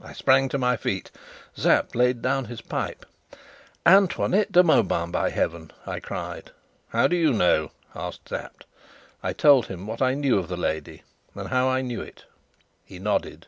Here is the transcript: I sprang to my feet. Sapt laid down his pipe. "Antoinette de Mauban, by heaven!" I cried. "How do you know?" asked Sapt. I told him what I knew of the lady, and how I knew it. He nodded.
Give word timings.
I 0.00 0.14
sprang 0.14 0.48
to 0.48 0.58
my 0.58 0.76
feet. 0.76 1.12
Sapt 1.54 1.94
laid 1.94 2.22
down 2.22 2.46
his 2.46 2.60
pipe. 2.60 3.06
"Antoinette 3.86 4.50
de 4.50 4.64
Mauban, 4.64 5.12
by 5.12 5.30
heaven!" 5.30 5.70
I 5.86 6.00
cried. 6.00 6.50
"How 6.88 7.06
do 7.06 7.14
you 7.14 7.32
know?" 7.32 7.70
asked 7.94 8.30
Sapt. 8.30 8.66
I 9.22 9.32
told 9.32 9.66
him 9.68 9.86
what 9.86 10.02
I 10.02 10.14
knew 10.14 10.40
of 10.40 10.48
the 10.48 10.56
lady, 10.56 11.04
and 11.36 11.50
how 11.50 11.68
I 11.68 11.82
knew 11.82 12.00
it. 12.00 12.24
He 12.84 12.98
nodded. 12.98 13.46